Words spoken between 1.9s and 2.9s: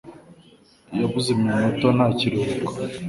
nta kiruhuko.